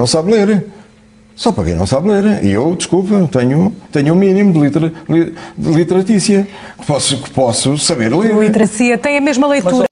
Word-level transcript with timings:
não 0.00 0.06
sabe 0.06 0.32
ler. 0.32 0.66
Só 1.36 1.52
para 1.52 1.64
quem 1.64 1.74
não 1.74 1.86
sabe 1.86 2.08
ler. 2.08 2.42
E 2.44 2.50
eu, 2.50 2.74
desculpa, 2.74 3.28
tenho, 3.30 3.74
tenho 3.92 4.14
um 4.14 4.16
mínimo 4.16 4.52
de, 4.52 4.60
litera, 4.60 4.92
de 5.06 5.70
literatícia. 5.70 6.48
Posso, 6.86 7.18
posso 7.34 7.78
saber 7.78 8.14
ler. 8.14 8.34
Literacia 8.34 8.96
tem 8.96 9.18
a 9.18 9.20
mesma 9.20 9.46
leitura. 9.46 9.89